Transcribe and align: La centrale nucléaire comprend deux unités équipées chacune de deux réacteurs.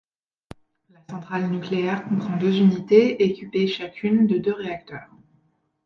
La 0.89 0.99
centrale 1.07 1.47
nucléaire 1.51 2.03
comprend 2.05 2.35
deux 2.37 2.57
unités 2.57 3.21
équipées 3.23 3.67
chacune 3.67 4.25
de 4.25 4.39
deux 4.39 4.51
réacteurs. 4.51 5.11